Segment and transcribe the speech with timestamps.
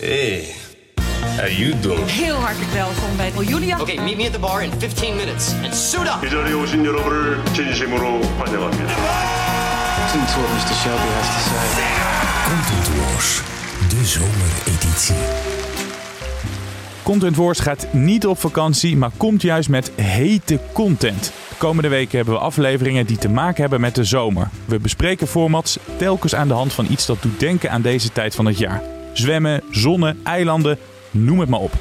[0.00, 0.52] Hey,
[1.36, 2.10] how you doing?
[2.10, 3.80] Heel hartelijk welkom bij Julia.
[3.80, 6.26] Okay, meet me at the bar in 15 minutes and suit up.
[6.26, 8.92] 이 자리에 오신 여러분을 진심으로 환영합니다.
[10.02, 10.74] Listen to what Mr.
[10.82, 11.66] Shelby has to say.
[12.44, 13.42] Content Wars,
[13.88, 15.16] de zomereditie.
[17.02, 21.32] Content Wars gaat niet op vakantie, maar komt juist met hete content.
[21.48, 24.48] De komende weken hebben we afleveringen die te maken hebben met de zomer.
[24.64, 28.34] We bespreken formats telkens aan de hand van iets dat doet denken aan deze tijd
[28.34, 28.82] van het jaar.
[29.13, 30.77] Zwemmen, zonnen, eilanden,
[31.11, 31.73] noem het maar op.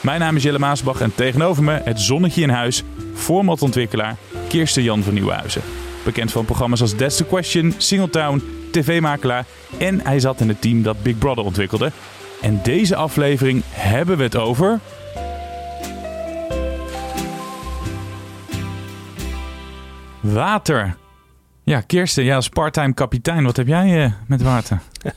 [0.00, 2.82] Mijn naam is Jelle Maasbach en tegenover me het zonnetje in huis,
[3.14, 4.16] formatontwikkelaar
[4.48, 5.62] Kirsten Jan van Nieuwenhuizen.
[6.04, 9.44] Bekend van programma's als That's the Question, Singletown, tv-makelaar
[9.78, 11.92] en hij zat in het team dat Big Brother ontwikkelde.
[12.40, 14.80] En deze aflevering hebben we het over.
[20.20, 20.96] Water.
[21.64, 24.80] Ja, Kirsten, jij als parttime kapitein, wat heb jij eh, met water?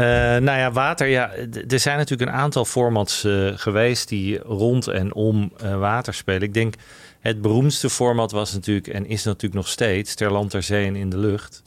[0.00, 0.06] Uh,
[0.36, 1.06] nou ja, water.
[1.06, 1.30] Ja,
[1.68, 6.42] er zijn natuurlijk een aantal formats eh, geweest die rond en om eh, water spelen.
[6.42, 6.74] Ik denk
[7.20, 10.96] het beroemdste format was natuurlijk en is natuurlijk nog steeds Ter Land, Ter Zee en
[10.96, 11.62] in de Lucht.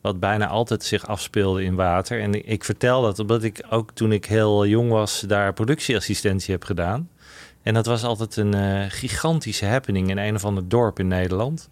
[0.00, 2.20] Wat bijna altijd zich afspeelde in water.
[2.20, 6.64] En ik, vertel dat omdat ik ook toen ik heel jong was daar productieassistentie heb
[6.64, 7.08] gedaan.
[7.62, 11.68] En dat was altijd een eh, gigantische happening in een of ander dorp in Nederland.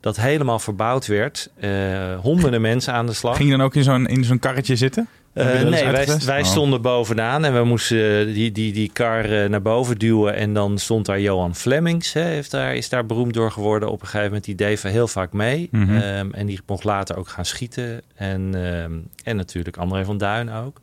[0.00, 1.50] Dat helemaal verbouwd werd.
[1.54, 3.36] Eh, honderden mensen aan de slag.
[3.36, 5.08] Ging je dan ook in zo'n, in zo'n karretje zitten?
[5.32, 5.86] Eh, nee,
[6.24, 6.46] wij, Oh.
[6.46, 10.34] stonden bovenaan en we moesten eh, die, die, die kar eh, naar boven duwen.
[10.34, 13.88] En dan stond daar Johan Flemings, hè, heeft daar, is daar beroemd door geworden.
[13.90, 15.68] Op een gegeven moment, die deed heel vaak mee.
[15.70, 15.96] Mhm.
[15.96, 18.02] Ehm, en die mocht later ook gaan schieten.
[18.14, 18.92] En, ehm,
[19.24, 20.80] en natuurlijk André van Duin ook.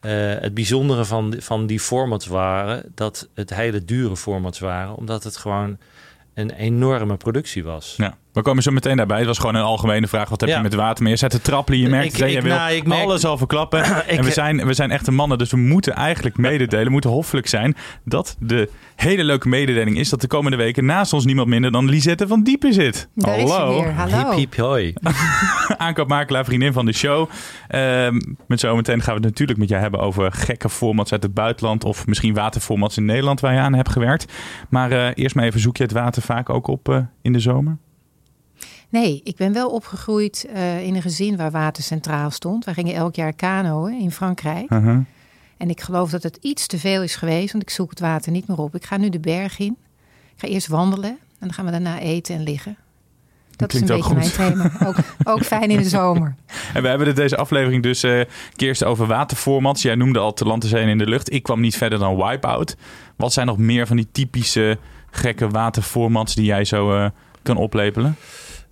[0.00, 4.94] Het bijzondere van, die- van die formats waren dat het hele dure formats waren.
[4.96, 5.78] Omdat het gewoon
[6.34, 7.94] een enorme productie was.
[7.96, 9.18] Ja, we komen zo meteen daarbij.
[9.18, 10.28] Het was gewoon een algemene vraag.
[10.28, 10.56] Wat heb Ja.
[10.56, 11.02] je met water?
[11.02, 11.80] Maar je zet te trappelen.
[11.80, 13.84] Je merkt Ik- dat wil nou, ik merk- alles al verklappen.
[14.08, 16.84] en we zijn, we zijn echte mannen, dus we moeten eigenlijk mededelen.
[16.84, 20.08] We moeten hoffelijk zijn dat de hele leuke mededeling is...
[20.08, 23.08] dat de komende weken naast ons niemand minder dan Lisette van Diepen zit.
[23.14, 23.84] Daar Hallo.
[23.84, 24.16] Hallo.
[24.30, 24.92] Hiep, hiep, hoi.
[25.76, 27.28] aankoopmakelaar, vriendin van de show.
[27.68, 31.34] Ehm, met zometeen gaan we het natuurlijk met jou hebben over gekke formats uit het
[31.34, 31.84] buitenland.
[31.84, 34.32] Of misschien waterformats in Nederland waar je aan hebt gewerkt.
[34.68, 37.40] Maar eh, eerst maar even, zoek je het water vaak ook op eh, in de
[37.40, 37.76] zomer?
[38.88, 42.64] Nee, ik ben wel opgegroeid eh, in een gezin waar water centraal stond.
[42.64, 44.70] We gingen elk jaar kanoën in Frankrijk.
[45.56, 48.32] En ik geloof dat het iets te veel is geweest, want ik zoek het water
[48.32, 48.74] niet meer op.
[48.74, 49.76] Ik ga nu de berg in.
[50.34, 52.76] Ik ga eerst wandelen en dan gaan we daarna eten en liggen.
[53.56, 54.70] Dat is een klinkt beetje ook mijn goed.
[54.78, 54.88] thema.
[54.88, 56.34] Ook, ook fijn in de zomer.
[56.74, 58.04] En we hebben het deze aflevering dus
[58.56, 59.82] eerst over waterformats.
[59.82, 61.32] Jij noemde al te land, te zee in de lucht.
[61.32, 62.76] Ik kwam niet verder dan Wipeout.
[63.16, 64.78] Wat zijn nog meer van die typische
[65.10, 67.10] gekke waterformats die jij zo eh,
[67.42, 68.16] kan oplepelen?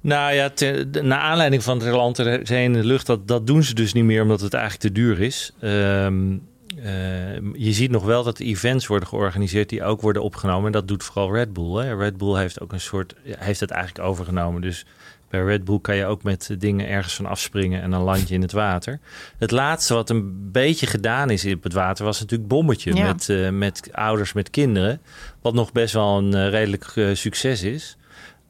[0.06, 3.62] Nou ja, de- naar aanleiding van het land zee in de lucht, dat, dat doen
[3.62, 5.53] ze dus niet meer omdat het eigenlijk te duur is.
[5.61, 6.37] Ehm,
[6.83, 10.66] eh, je ziet nog wel dat events worden georganiseerd die ook worden opgenomen.
[10.66, 11.84] En dat doet vooral Red Bull.
[11.84, 11.97] Hè.
[11.97, 14.61] Red Bull heeft ook een soort, heeft het eigenlijk overgenomen.
[14.62, 14.84] Dus
[15.31, 18.34] bij Red Bull kan je ook met dingen ergens van afspringen en dan land je
[18.34, 18.99] in het water.
[19.39, 23.06] Het laatste wat een beetje gedaan is op het water was natuurlijk Bommetje Ja.
[23.06, 25.00] met, eh, met ouders met kinderen.
[25.43, 27.97] Wat nog best wel een eh, redelijk succes is.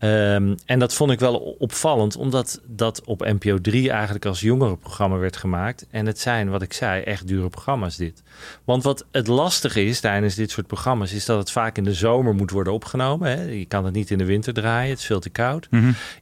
[0.06, 5.16] Ehm, en dat vond ik wel opvallend, omdat dat op NPO 3 eigenlijk als jongerenprogramma
[5.16, 5.86] werd gemaakt.
[5.90, 8.22] En het zijn, wat ik zei, echt dure programma's dit.
[8.64, 11.94] Want wat het lastige is tijdens dit soort programma's, is dat het vaak in de
[11.94, 13.30] zomer moet worden opgenomen.
[13.30, 13.42] Hè?
[13.42, 15.68] Je kan het niet in de winter draaien, het is veel te koud.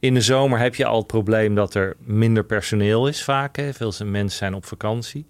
[0.00, 3.56] In de zomer heb je al het probleem dat er minder personeel is vaak.
[3.56, 3.72] Hè?
[3.72, 5.26] Veel mensen zijn op vakantie.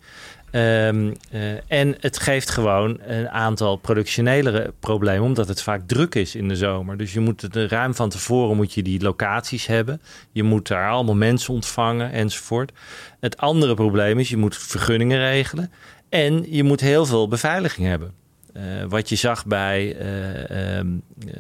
[0.55, 6.35] Ehm, eh, en het geeft gewoon een aantal productionelere problemen, omdat het vaak druk is
[6.35, 6.97] in de zomer.
[6.97, 10.01] Dus je moet het eh, ruim van tevoren moet je die locaties hebben.
[10.33, 12.73] Je moet daar allemaal mensen ontvangen enzovoort.
[13.21, 15.73] Het andere probleem is, je moet vergunningen regelen.
[16.09, 18.13] En je moet heel veel beveiliging hebben.
[18.53, 19.97] Eh, wat je zag bij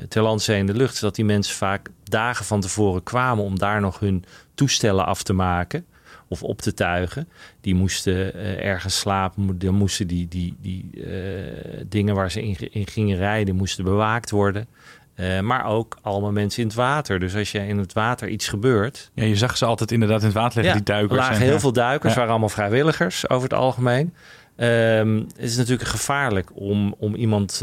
[0.08, 3.58] Land, Zee in de Lucht, is dat die mensen vaak dagen van tevoren kwamen om
[3.58, 4.24] daar nog hun
[4.54, 5.86] toestellen af te maken
[6.28, 7.28] of op te tuigen.
[7.60, 12.56] Die moesten eh, ergens slapen, dan moesten die, die, die eh, dingen waar ze in,
[12.70, 14.66] in gingen rijden, moesten bewaakt worden.
[15.14, 17.20] Eh, maar ook allemaal mensen in het water.
[17.20, 19.10] Dus als je in het water iets gebeurt.
[19.14, 21.12] Ja, je zag ze altijd inderdaad in het water liggen, die duikers.
[21.12, 21.60] Er lagen en, heel ja.
[21.60, 22.16] veel duikers, Ja.
[22.16, 24.14] waren allemaal vrijwilligers over het algemeen.
[24.56, 27.62] Ehm, het is natuurlijk gevaarlijk om, om iemand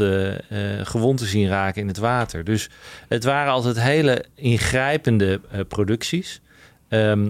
[0.82, 2.44] gewond te zien raken in het water.
[2.44, 2.70] Dus
[3.08, 6.40] het waren altijd hele ingrijpende producties.
[6.88, 7.28] Ehm,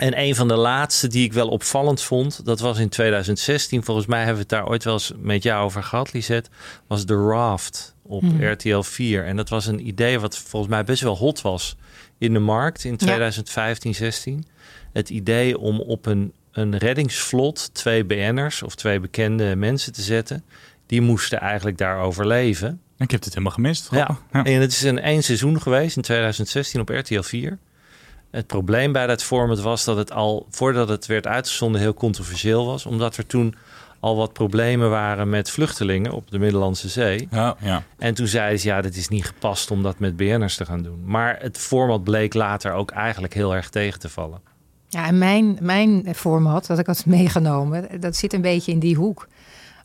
[0.00, 3.84] en een van de laatste die ik wel opvallend vond, dat was in 2016.
[3.84, 6.50] Volgens mij hebben we het daar ooit wel eens met jou over gehad, Lisette.
[6.86, 8.44] Was The Raft op Mhm.
[8.50, 9.24] RTL 4.
[9.24, 11.76] En dat was een idee wat volgens mij best wel hot was
[12.18, 14.44] in de markt in 2015, 16.
[14.92, 20.44] Het idee om op een, een reddingsvlot twee BN'ers of twee bekende mensen te zetten.
[20.86, 22.80] Die moesten eigenlijk daar overleven.
[22.98, 23.88] Ik heb het helemaal gemist.
[23.90, 24.18] Ja.
[24.32, 24.44] Ja.
[24.44, 27.58] En het is een één seizoen geweest in 2016 op RTL 4.
[28.30, 32.66] Het probleem bij dat format was dat het al voordat het werd uitgezonden heel controversieel
[32.66, 32.86] was.
[32.86, 33.54] Omdat er toen
[34.00, 37.28] al wat problemen waren met vluchtelingen op de Middellandse Zee.
[37.30, 37.82] Ja, ja.
[37.98, 40.82] En toen zeiden ze, ja, dat is niet gepast om dat met BN'ers te gaan
[40.82, 41.02] doen.
[41.04, 44.40] Maar het format bleek later ook eigenlijk heel erg tegen te vallen.
[44.88, 48.96] Ja, en mijn, mijn format, dat ik had meegenomen, dat zit een beetje in die
[48.96, 49.28] hoek.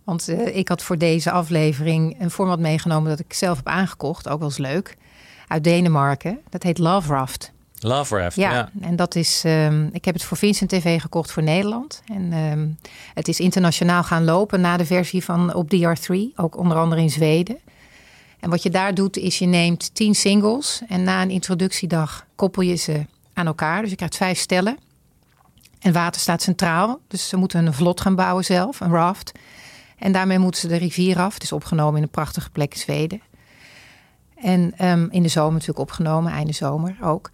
[0.03, 4.27] Want eh, ik had voor deze aflevering een format meegenomen dat ik zelf heb aangekocht,
[4.27, 4.97] ook wel eens leuk,
[5.47, 6.39] uit Denemarken.
[6.49, 7.53] Dat heet Love Raft.
[7.79, 8.69] Love Raft, Ja, ja.
[8.81, 9.41] en dat is.
[9.45, 12.01] ehm, ik heb het voor Vincent TV gekocht voor Nederland.
[12.05, 12.67] En ehm,
[13.13, 17.09] het is internationaal gaan lopen na de versie van op DR3, ook onder andere in
[17.09, 17.57] Zweden.
[18.39, 22.61] En wat je daar doet, is je neemt tien singles en na een introductiedag koppel
[22.63, 23.81] je ze aan elkaar.
[23.81, 24.77] Dus je krijgt vijf stellen.
[25.79, 29.31] En water staat centraal, dus ze moeten een vlot gaan bouwen zelf, een raft.
[29.97, 31.33] En daarmee moeten ze de rivier af.
[31.33, 33.21] Het is opgenomen in een prachtige plek in Zweden.
[34.35, 37.31] En ehm, in de zomer natuurlijk opgenomen, einde zomer ook.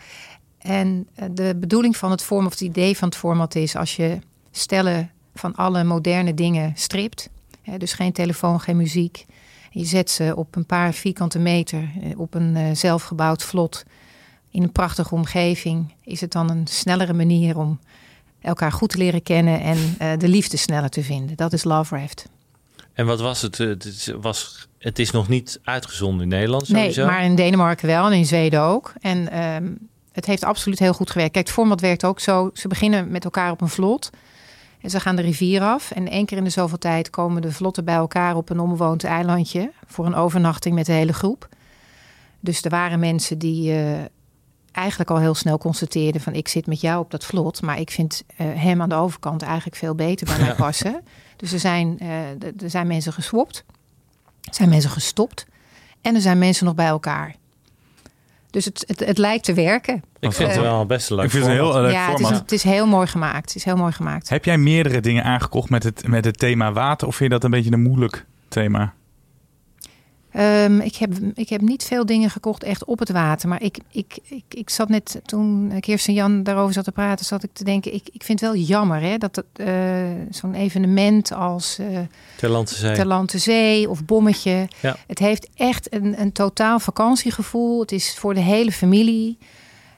[0.61, 3.75] En eh, de bedoeling van het format, of het idee van het format is...
[3.75, 4.19] als je
[4.51, 7.29] stellen van alle moderne dingen stript...
[7.61, 9.25] Hè, dus geen telefoon, geen muziek...
[9.71, 11.91] je zet ze op een paar vierkante meter...
[12.01, 13.83] eh, op een eh, zelfgebouwd vlot...
[14.49, 15.93] in een prachtige omgeving...
[16.03, 17.79] is het dan een snellere manier om
[18.41, 19.61] elkaar goed te leren kennen...
[19.61, 19.77] en
[20.19, 21.35] de liefde sneller te vinden.
[21.35, 22.29] Dat is Love Raft.
[22.93, 23.57] En wat was het?
[23.57, 27.05] Het was, het is nog niet uitgezonden in Nederland Nee, sowieso?
[27.05, 28.93] maar in Denemarken wel en in Zweden ook.
[29.01, 29.71] En ehm,
[30.11, 31.33] het heeft absoluut heel goed gewerkt.
[31.33, 32.49] Kijk, het format werkt ook zo.
[32.53, 34.09] Ze beginnen met elkaar op een vlot.
[34.81, 35.91] En ze gaan de rivier af.
[35.91, 39.03] En één keer in de zoveel tijd komen de vlotten bij elkaar op een onbewoond
[39.03, 39.71] eilandje.
[39.87, 41.49] Voor een overnachting met de hele groep.
[42.39, 43.99] Dus er waren mensen die eh,
[44.71, 46.33] eigenlijk al heel snel constateerden van...
[46.33, 49.41] ik zit met jou op dat vlot, maar ik vind eh, hem aan de overkant
[49.41, 50.53] eigenlijk veel beter bij mij Ja.
[50.53, 51.01] passen.
[51.35, 52.29] Dus er zijn, eh,
[52.63, 53.63] er zijn mensen geswapt.
[54.41, 55.45] Er zijn mensen gestopt.
[56.01, 57.35] En er zijn mensen nog bij elkaar.
[58.49, 59.95] Dus het, het, het lijkt te werken.
[60.19, 61.83] Ik vind het Eh, wel best leuk Ik vind het een heel format.
[61.91, 63.45] leuk ja, het is, het is heel mooi gemaakt.
[63.47, 64.29] Het is heel mooi gemaakt.
[64.29, 67.07] Heb jij meerdere dingen aangekocht met het, met het thema water?
[67.07, 68.93] Of vind je dat een beetje een moeilijk thema?
[70.31, 73.49] Ehm, ik, heb, ik heb niet veel dingen gekocht echt op het water.
[73.49, 77.43] Maar ik, ik, ik, ik zat net, toen Kirsten Jan daarover zat te praten, zat
[77.43, 77.93] ik te denken...
[77.93, 79.67] ik, ik vind het wel jammer hè, dat eh,
[80.29, 81.99] zo'n evenement als eh
[82.35, 82.95] Ter Land te Zee.
[82.95, 84.67] Ter Land te Zee of Bommetje...
[84.81, 84.95] Ja.
[85.07, 87.79] het heeft echt een, een totaal vakantiegevoel.
[87.81, 89.37] Het is voor de hele familie.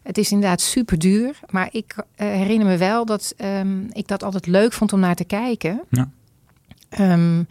[0.03, 1.39] Het is inderdaad super duur.
[1.49, 5.15] Maar ik eh, herinner me wel dat ehm, ik dat altijd leuk vond om naar
[5.15, 5.81] te kijken.
[5.89, 6.09] Ja.
[6.89, 7.43] Ehm,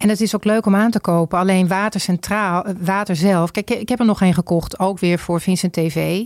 [0.00, 1.38] en het is ook leuk om aan te kopen.
[1.38, 3.50] Alleen water centraal, eh, water zelf.
[3.50, 4.78] Kijk, ik heb er nog een gekocht.
[4.78, 6.24] Ook weer voor Vincent TV.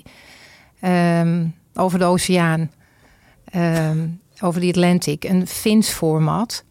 [0.80, 2.70] Ehm, over de oceaan.
[3.44, 4.06] Ehm,
[4.40, 5.24] over de Atlantic.
[5.24, 6.64] Een Fins format.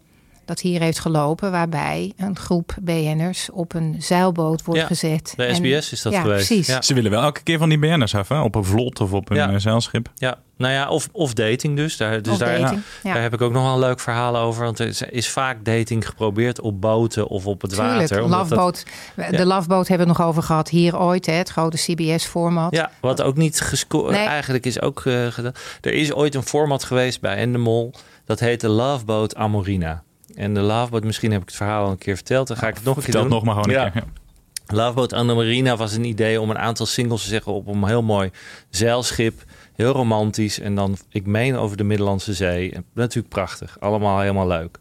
[0.45, 1.51] Dat hier heeft gelopen.
[1.51, 5.33] Waarbij een groep BN'ers op een zeilboot wordt Ja, gezet.
[5.35, 6.47] Bij En- SBS is dat ja, geweest.
[6.47, 6.67] Precies.
[6.67, 6.81] Ja.
[6.81, 8.39] Ze willen wel elke keer van die BN'ers af, hè?
[8.41, 9.49] Op een vlot of op een Ja.
[9.49, 10.09] eh, zeilschip.
[10.15, 11.97] Ja, nou ja, of, of dating dus.
[11.97, 13.13] Daar, dus Of daar, dating, ja.
[13.13, 14.63] daar heb ik ook nog wel een leuk verhaal over.
[14.63, 18.23] Want er is, is vaak dating geprobeerd op boten of op het Tuurlijk, water.
[18.23, 18.85] omdat dat- Loveboat.
[19.15, 19.45] De Ja.
[19.45, 20.69] Loveboat hebben we het nog over gehad.
[20.69, 22.75] Hier ooit, hè, het grote CBS-format.
[22.75, 24.25] Ja, wat ook niet gescoord Nee.
[24.27, 25.53] eigenlijk is ook eh, gedaan.
[25.81, 27.93] Er is ooit een format geweest bij Endemol.
[28.25, 30.03] Dat heette Loveboat Amorina.
[30.35, 32.47] En de Loveboat, misschien heb ik het verhaal al een keer verteld.
[32.47, 33.27] Dan ga ik het nog een keer doen.
[33.29, 33.89] nog maar gewoon een Ja.
[33.89, 34.03] keer.
[34.05, 34.75] Ja.
[34.75, 38.03] Loveboat Anna Marina was een idee om een aantal singles te zeggen op een heel
[38.03, 38.29] mooi
[38.69, 39.43] zeilschip.
[39.75, 40.59] Heel romantisch.
[40.59, 42.73] En dan, ik meen over de Middellandse Zee.
[42.93, 43.79] Natuurlijk prachtig.
[43.79, 44.77] Allemaal helemaal leuk.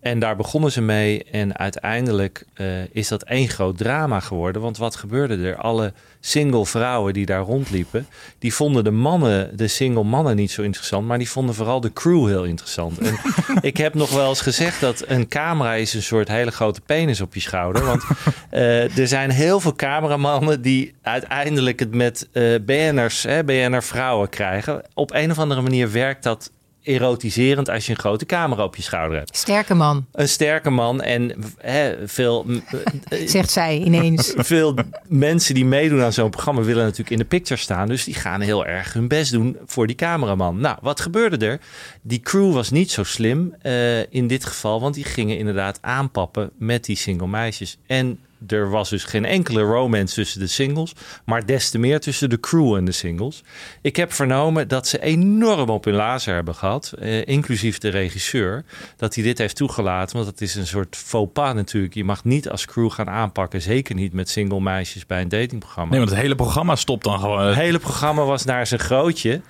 [0.00, 1.24] En daar begonnen ze mee.
[1.24, 4.62] En uiteindelijk eh, is dat één groot drama geworden.
[4.62, 5.56] Want wat gebeurde er?
[5.56, 8.06] Alle single vrouwen die daar rondliepen,
[8.38, 11.92] die vonden de mannen, de single mannen niet zo interessant, maar die vonden vooral de
[11.92, 12.98] crew heel interessant.
[12.98, 13.18] En
[13.60, 17.20] ik heb nog wel eens gezegd dat een camera is een soort hele grote penis
[17.20, 17.84] op je schouder.
[17.84, 18.04] Want
[18.50, 24.82] eh, er zijn heel veel cameramannen die uiteindelijk het met eh BN'ers, BN'er vrouwen krijgen.
[24.94, 26.50] Op een of andere manier werkt dat
[26.88, 29.36] erotiserend als je een grote camera op je schouder hebt.
[29.36, 32.46] Sterke man, Een sterke man en hè, veel,
[33.26, 34.32] zegt zij ineens.
[34.36, 34.74] veel
[35.08, 37.88] mensen die meedoen aan zo'n programma willen natuurlijk in de picture staan.
[37.88, 40.60] Dus die gaan heel erg hun best doen voor die cameraman.
[40.60, 41.60] Nou, wat gebeurde er?
[42.02, 46.50] Die crew was niet zo slim eh, in dit geval, want die gingen inderdaad aanpappen
[46.58, 47.78] met die single meisjes.
[47.86, 50.92] En er was dus geen enkele romance tussen de singles,
[51.24, 53.42] maar des te meer tussen de crew en de singles.
[53.82, 58.64] Ik heb vernomen dat ze enorm op hun lazer hebben gehad, eh, inclusief de regisseur,
[58.96, 60.16] dat hij dit heeft toegelaten.
[60.16, 61.94] Want het is een soort faux pas natuurlijk.
[61.94, 65.90] Je mag niet als crew gaan aanpakken, zeker niet met single meisjes bij een datingprogramma.
[65.90, 67.46] Nee, want het hele programma stopt dan gewoon.
[67.46, 69.40] Het hele programma was naar zijn grootje.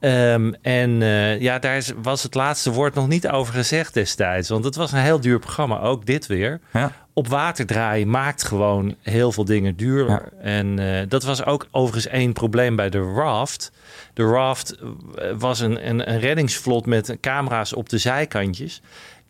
[0.00, 4.48] Ehm, en eh, ja, daar was het laatste woord nog niet over gezegd destijds.
[4.48, 6.60] Want het was een heel duur programma, ook dit weer.
[6.72, 6.92] Ja.
[7.18, 10.28] Op water draaien maakt gewoon heel veel dingen duurder.
[10.32, 10.42] Ja.
[10.42, 13.72] En eh, dat was ook overigens één probleem bij de Raft.
[14.14, 18.80] De Raft eh, was een, een, een reddingsvlot met camera's op de zijkantjes.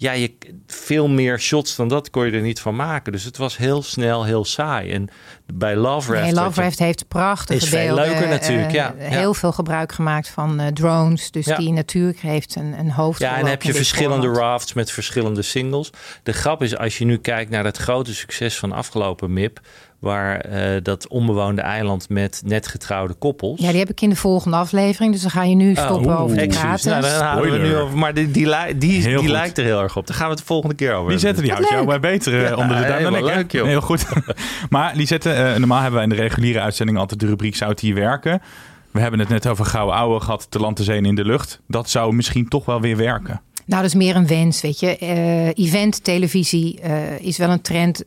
[0.01, 0.33] Ja, je,
[0.67, 3.13] veel meer shots dan dat kon je er niet van maken.
[3.13, 4.91] Dus het was heel snel, heel saai.
[4.93, 5.09] En
[5.55, 6.25] bij Love Raft...
[6.25, 8.05] Nee, had Love je- Raft heeft prachtige Is veel beelden.
[8.11, 8.95] leuker natuurlijk, eh, ja.
[8.99, 9.05] Ja.
[9.09, 11.31] Heel veel gebruik gemaakt van eh, drones.
[11.31, 11.57] Dus Ja.
[11.57, 13.21] die natuurlijk heeft een, een hoofd.
[13.21, 15.91] Ja, en heb je verschillende rafts met verschillende singles.
[16.23, 19.61] De grap is, als je nu kijkt naar het grote succes van afgelopen MIP...
[19.99, 23.61] waar eh, dat onbewoonde eiland met net getrouwde koppels...
[23.61, 25.13] Ja, die heb ik in de volgende aflevering.
[25.13, 26.21] Dus dan ga je nu stoppen oeh.
[26.21, 26.63] over te Excuus.
[26.63, 26.91] praten.
[26.91, 27.99] Nou, daar houden we nu over.
[27.99, 30.07] Maar die, die, die, die lijkt er heel erg op.
[30.07, 32.35] Daar gaan we het de volgende keer over Die zetten die houdt jou bij beter
[32.35, 33.25] eh, Ja, onder de duim dan ik.
[33.25, 33.67] leuk, joh.
[33.67, 34.07] Heel goed.
[34.71, 37.81] maar Lisette, eh, normaal hebben wij in de reguliere uitzending altijd de rubriek Zou het
[37.81, 38.43] hier werken?
[38.91, 41.25] We hebben het net over Gouden Ouwe gehad, te land, te zee en in de
[41.25, 41.61] lucht.
[41.67, 43.41] Dat zou misschien toch wel weer werken.
[43.69, 44.99] Nou, dat is meer een wens, weet je.
[44.99, 48.05] Eh event televisie eh, is wel een trend.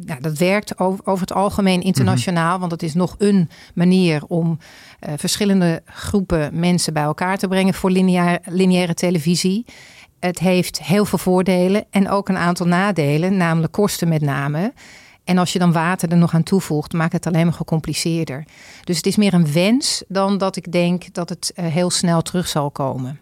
[0.00, 2.58] Ja, dat werkt over, het algemeen internationaal.
[2.58, 4.58] Want het is nog een manier om
[4.98, 9.64] eh, verschillende groepen mensen bij elkaar te brengen voor lineair, lineaire televisie.
[10.20, 14.72] Het heeft heel veel voordelen en ook een aantal nadelen, namelijk kosten met name.
[15.24, 18.44] En als je dan water er nog aan toevoegt, maakt het alleen maar gecompliceerder.
[18.84, 22.48] Dus het is meer een wens dan dat ik denk dat het heel snel terug
[22.48, 23.20] zal komen.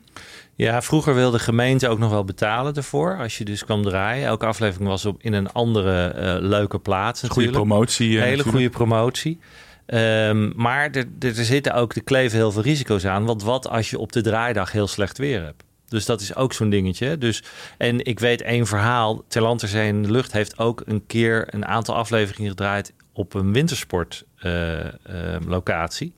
[0.61, 3.19] Ja, vroeger wilde de gemeente ook nog wel betalen ervoor.
[3.19, 4.26] Als je dus kwam draaien.
[4.26, 7.57] Elke aflevering was op, in een andere eh, leuke plaats Goede natuurlijk.
[7.67, 8.09] promotie.
[8.09, 8.57] eh, Hele natuurlijk.
[8.57, 9.38] goede promotie.
[9.87, 13.25] Ehm, maar er, er zitten ook, er kleven heel veel risico's aan.
[13.25, 15.64] Want wat als je op de draaidag heel slecht weer hebt?
[15.88, 17.19] Dus dat is ook zo'n dingetje.
[17.19, 17.43] Dus,
[17.79, 19.25] en ik weet één verhaal.
[19.29, 22.93] Ter Land, ter Zee in de Lucht heeft ook een keer een aantal afleveringen gedraaid
[23.12, 26.14] op een wintersportlocatie.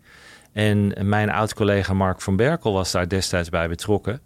[0.53, 4.21] En mijn oud-collega Mark van Berkel was daar destijds bij betrokken.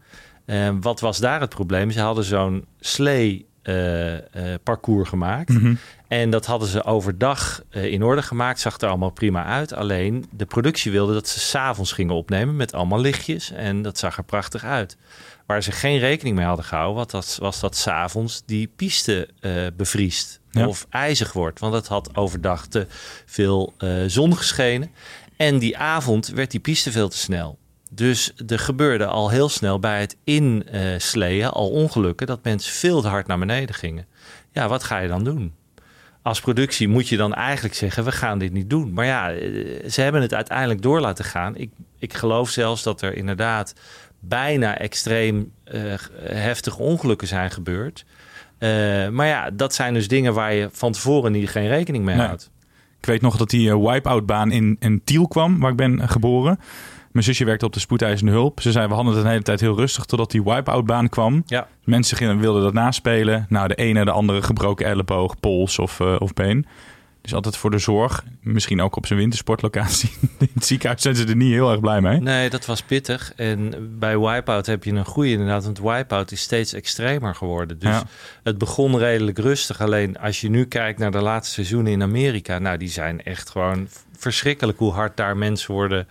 [0.47, 1.91] Eh, wat was daar het probleem?
[1.91, 4.23] Ze hadden zo'n slee eh, eh,
[4.63, 5.49] parcours gemaakt.
[5.49, 5.75] Mhm.
[6.09, 8.61] En dat hadden ze overdag in orde gemaakt.
[8.61, 9.73] Zag er allemaal prima uit.
[9.73, 13.53] Alleen de productie wilde dat ze s'avonds gingen opnemen met allemaal lichtjes.
[13.53, 14.97] En dat zag er prachtig uit.
[15.47, 19.29] Waar ze geen rekening mee hadden gehouden, wat dat, was dat s'avonds die piste
[19.77, 20.41] bevriest.
[20.51, 20.67] Ja.
[20.67, 21.61] Of ijzig wordt.
[21.61, 22.87] Want het had overdag te
[23.25, 23.75] veel
[24.07, 24.91] zon geschenen.
[25.37, 27.59] En die avond werd die piste veel te snel.
[27.91, 33.09] Dus er gebeurde al heel snel bij het insleeën al ongelukken dat mensen veel te
[33.09, 34.07] hard naar beneden gingen.
[34.53, 35.55] Ja, wat ga je dan doen?
[36.23, 38.93] Als productie moet je dan eigenlijk zeggen: we gaan dit niet doen.
[38.93, 41.57] Maar ja, eh, ze hebben het uiteindelijk door laten gaan.
[41.57, 43.75] Ik, ik geloof zelfs dat er inderdaad
[44.21, 48.05] bijna extreem eh, heftige ongelukken zijn gebeurd.
[48.59, 52.17] Eh, maar ja, dat zijn dus dingen waar je van tevoren niet geen rekening mee
[52.17, 52.37] Nee.
[52.99, 56.09] Ik weet nog dat die eh, wipe-out-baan in, in Tiel kwam, waar ik ben eh,
[56.09, 56.59] geboren.
[57.13, 58.61] Mijn zusje werkte op de spoedeisende hulp.
[58.61, 61.43] Ze zei, we hadden het een hele tijd heel rustig totdat die wipe-out-baan kwam.
[61.47, 61.69] Ja.
[61.85, 63.47] Mensen gingen, wilden dat naspelen.
[63.49, 66.67] Nou, de ene de andere gebroken elleboog, pols of, eh, of been.
[67.27, 68.25] Dus altijd voor de zorg.
[68.41, 70.11] Misschien ook op zijn wintersportlocatie.
[70.39, 72.21] In het ziekenhuis zijn ze er niet heel erg blij mee.
[72.21, 73.33] Nee, dat was pittig.
[73.37, 75.65] En bij Wipeout heb je een goede inderdaad.
[75.65, 77.79] Want Wipeout is steeds extremer geworden.
[77.79, 78.03] Dus Ja.
[78.43, 79.81] het begon redelijk rustig.
[79.81, 82.59] Alleen als je nu kijkt naar de laatste seizoenen in Amerika.
[82.59, 86.09] Nou, die zijn echt gewoon verschrikkelijk hoe hard daar mensen worden...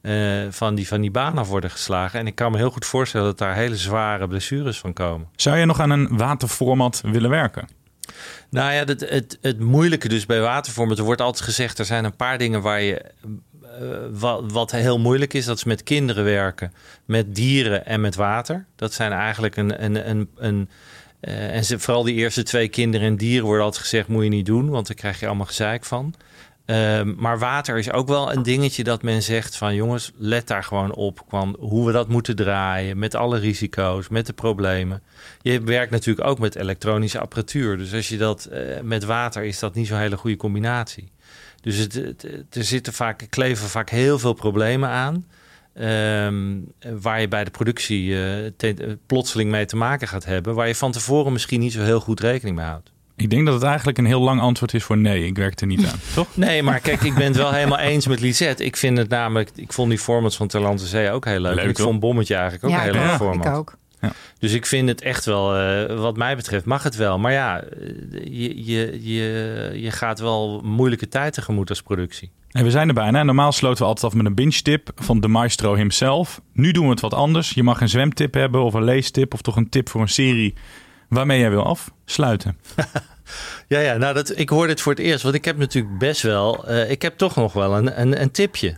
[0.00, 0.14] eh,
[0.50, 2.20] van, die, van die baan af worden geslagen.
[2.20, 5.28] En ik kan me heel goed voorstellen dat daar hele zware blessures van komen.
[5.36, 7.68] Zou je nog aan een waterformat willen werken?
[8.50, 12.16] Nou ja, het, het, moeilijke dus bij watervormen, er wordt altijd gezegd, er zijn een
[12.16, 13.00] paar dingen waar je,
[13.62, 16.72] eh, wat, wat heel moeilijk is, dat is met kinderen werken,
[17.04, 18.64] met dieren en met water.
[18.76, 20.68] Dat zijn eigenlijk een, een, een, een
[21.20, 24.46] eh, en vooral die eerste twee kinderen en dieren worden altijd gezegd, moet je niet
[24.46, 26.14] doen, want daar krijg je allemaal gezeik van.
[26.68, 30.64] Ehm, maar water is ook wel een dingetje dat men zegt van jongens, let daar
[30.64, 31.24] gewoon op.
[31.28, 35.02] Van hoe we dat moeten draaien, met alle risico's, met de problemen.
[35.42, 37.76] Je werkt natuurlijk ook met elektronische apparatuur.
[37.78, 41.12] Dus als je dat eh, met water is dat niet zo'n hele goede combinatie.
[41.60, 41.96] Dus het,
[42.50, 45.26] er zitten vaak, kleven vaak heel veel problemen aan.
[45.74, 46.58] ehm,
[47.00, 50.74] waar je bij de productie eh, eh, plotseling mee te maken gaat hebben, waar je
[50.74, 52.90] van tevoren misschien niet zo heel goed rekening mee houdt.
[53.18, 55.66] Ik denk dat het eigenlijk een heel lang antwoord is voor nee, ik werk er
[55.66, 56.00] niet aan.
[56.14, 56.26] Toch?
[56.34, 58.64] Nee, maar kijk, ik ben het wel helemaal eens met Lisette.
[58.64, 61.58] Ik vind het namelijk, ik vond die formats van Terlante Zee ook heel leuk.
[61.58, 61.86] Ik toch?
[61.86, 63.46] vond Bommetje eigenlijk ook ja, een heel leuk format.
[63.46, 63.76] Ik ook.
[64.38, 67.18] Dus ik vind het echt wel, eh, wat mij betreft, mag het wel.
[67.18, 67.88] Maar ja, eh,
[68.24, 72.30] je, je, je, je gaat wel moeilijke tijd tegemoet als productie.
[72.48, 73.22] En we zijn er bijna.
[73.22, 76.40] Normaal sloten we altijd af met een binge tip van de maestro himself.
[76.52, 77.50] Nu doen we het wat anders.
[77.50, 80.54] Je mag een zwemtip hebben of een leestip of toch een tip voor een serie
[81.08, 82.56] waarmee jij wil afsluiten.
[83.68, 85.22] Ja, ja, nou, dat, ik hoor dit voor het eerst.
[85.22, 88.30] Want ik heb natuurlijk best wel, eh, ik heb toch nog wel een, een, een
[88.30, 88.76] tipje.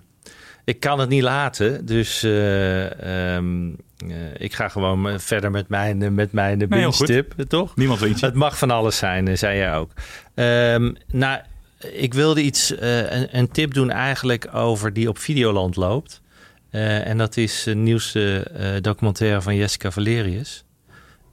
[0.65, 3.69] Ik kan het niet laten, dus eh, ehm,
[4.09, 7.07] eh, ik ga gewoon verder met mijn, met mijn goed.
[7.07, 7.77] tip, toch?
[7.77, 8.21] Niemand wil iets.
[8.21, 9.91] Het mag van alles zijn, zei jij ook.
[10.35, 11.41] Ehm, nou,
[11.93, 16.21] ik wilde iets, een, een tip doen eigenlijk over die op Videoland loopt.
[16.71, 20.65] En dat is de nieuwste documentaire van Jessica Valerius.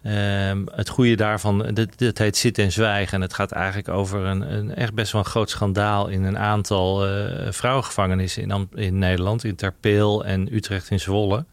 [0.07, 3.13] Ehm, het goede daarvan, dit, dit heet Zit en Zwijgen.
[3.13, 6.37] En het gaat eigenlijk over een, een echt best wel een groot schandaal in een
[6.37, 9.43] aantal eh, vrouwengevangenissen in, Am- in Nederland.
[9.43, 11.45] In Terpeel en Utrecht in Zwolle.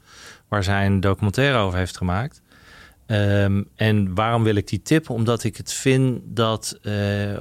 [0.48, 2.42] Waar zij een documentaire over heeft gemaakt.
[3.06, 5.10] Ehm, en waarom wil ik die tip?
[5.10, 6.92] Omdat ik het vind dat eh,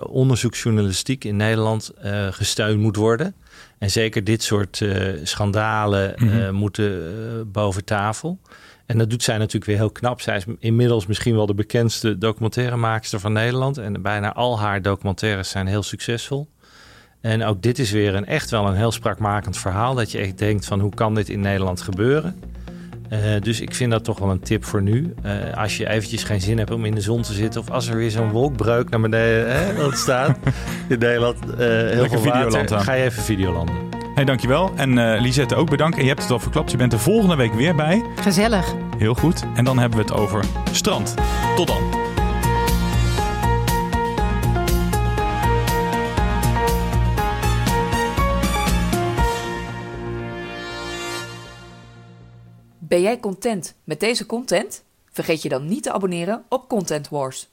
[0.10, 3.36] onderzoeksjournalistiek in Nederland eh, gesteund moet worden.
[3.78, 4.82] En zeker dit soort
[5.24, 6.54] schandalen Mhm.
[6.54, 8.40] moeten boven tafel.
[8.86, 10.22] En dat doet zij natuurlijk weer heel knap.
[10.22, 13.78] Zij is inmiddels misschien wel de bekendste documentairemaakster van Nederland.
[13.78, 16.50] En bijna al haar documentaires zijn heel succesvol.
[17.22, 19.96] En ook dit is weer een echt wel een heel spraakmakend verhaal.
[19.96, 22.40] Dat je echt denkt van hoe kan dit in Nederland gebeuren?
[23.10, 25.14] Eh, dus ik vind dat toch wel een tip voor nu.
[25.22, 27.62] Eh, als je eventjes geen zin hebt om in de zon te zitten...
[27.62, 30.38] of als er weer zo'n wolkbreuk naar beneden hè, ontstaat
[30.88, 31.38] in Nederland...
[31.40, 33.93] eh, heel veel water, ga je even Videolanden.
[34.14, 34.72] Hey, dankjewel.
[34.76, 35.98] En eh Lisette ook bedankt.
[35.98, 38.04] En je hebt het al verklapt, je bent er volgende week weer bij.
[38.16, 38.74] Gezellig.
[38.98, 39.44] Heel goed.
[39.56, 41.14] En dan hebben we het over strand.
[41.56, 41.82] Tot dan.
[52.80, 54.84] Ben jij content met deze content?
[55.12, 57.53] Vergeet je dan niet te abonneren op Content Wars.